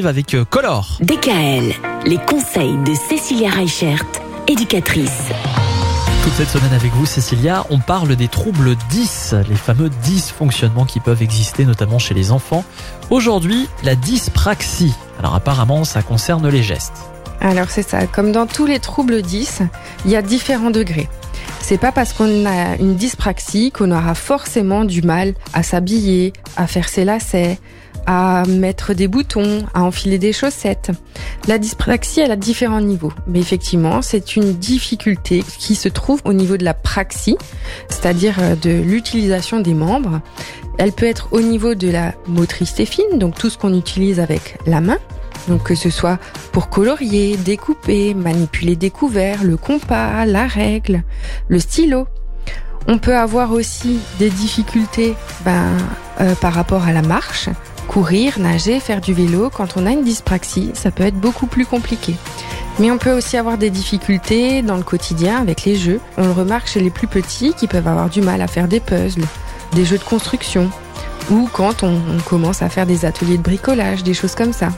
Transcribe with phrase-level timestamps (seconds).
[0.00, 0.98] arrive avec euh, Color.
[1.02, 1.74] DKL,
[2.06, 4.02] les conseils de Cécilia Reichert,
[4.48, 5.28] éducatrice.
[6.24, 11.00] Toute cette semaine avec vous, Cécilia, on parle des troubles 10, les fameux dysfonctionnements qui
[11.00, 12.64] peuvent exister notamment chez les enfants.
[13.10, 14.94] Aujourd'hui, la dyspraxie.
[15.18, 16.96] Alors apparemment, ça concerne les gestes.
[17.42, 19.62] Alors c'est ça, comme dans tous les troubles 10,
[20.06, 21.10] il y a différents degrés.
[21.70, 26.66] C'est pas parce qu'on a une dyspraxie qu'on aura forcément du mal à s'habiller, à
[26.66, 27.60] faire ses lacets,
[28.06, 30.90] à mettre des boutons, à enfiler des chaussettes.
[31.46, 33.12] La dyspraxie, elle a différents niveaux.
[33.28, 37.36] Mais effectivement, c'est une difficulté qui se trouve au niveau de la praxie,
[37.88, 40.20] c'est-à-dire euh, de l'utilisation des membres.
[40.76, 44.58] Elle peut être au niveau de la motricité fine, donc tout ce qu'on utilise avec
[44.66, 44.98] la main.
[45.48, 46.18] Donc que ce soit
[46.52, 51.02] pour colorier, découper, manipuler des couverts, le compas, la règle,
[51.48, 52.06] le stylo.
[52.88, 55.76] On peut avoir aussi des difficultés ben,
[56.20, 57.48] euh, par rapport à la marche,
[57.88, 59.50] courir, nager, faire du vélo.
[59.50, 62.14] Quand on a une dyspraxie, ça peut être beaucoup plus compliqué.
[62.78, 66.00] Mais on peut aussi avoir des difficultés dans le quotidien avec les jeux.
[66.16, 68.80] On le remarque chez les plus petits qui peuvent avoir du mal à faire des
[68.80, 69.24] puzzles,
[69.74, 70.70] des jeux de construction,
[71.30, 74.70] ou quand on, on commence à faire des ateliers de bricolage, des choses comme ça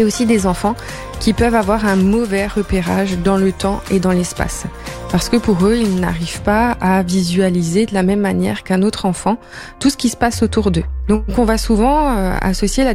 [0.00, 0.76] c'est aussi des enfants
[1.20, 4.64] qui peuvent avoir un mauvais repérage dans le temps et dans l'espace.
[5.10, 9.04] Parce que pour eux, ils n'arrivent pas à visualiser de la même manière qu'un autre
[9.04, 9.36] enfant
[9.78, 10.84] tout ce qui se passe autour d'eux.
[11.08, 12.94] Donc on va souvent euh, associer la,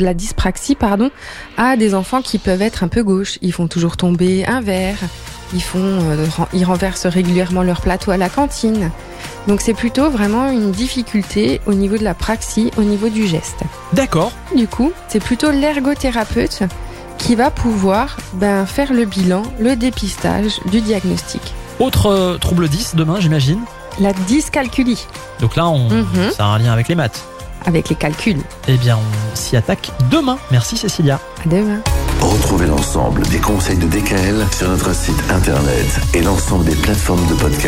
[0.00, 1.10] la dyspraxie pardon,
[1.58, 3.38] à des enfants qui peuvent être un peu gauches.
[3.42, 4.96] Ils font toujours tomber un verre,
[5.52, 8.90] ils, font, euh, ils renversent régulièrement leur plateau à la cantine.
[9.48, 13.62] Donc c'est plutôt vraiment une difficulté au niveau de la praxie, au niveau du geste.
[13.94, 14.30] D'accord.
[14.54, 16.64] Du coup, c'est plutôt l'ergothérapeute
[17.16, 21.40] qui va pouvoir ben, faire le bilan, le dépistage du diagnostic.
[21.80, 23.60] Autre euh, trouble 10 demain, j'imagine
[23.98, 25.06] La dyscalculie.
[25.40, 25.88] Donc là, on...
[25.88, 26.30] Mhm.
[26.36, 27.24] ça a un lien avec les maths.
[27.64, 28.42] Avec les calculs.
[28.68, 30.38] Eh bien, on s'y attaque demain.
[30.50, 31.20] Merci Cécilia.
[31.44, 31.80] À demain.
[32.20, 37.34] Retrouvez l'ensemble des conseils de DKL sur notre site internet et l'ensemble des plateformes de
[37.34, 37.56] podcast.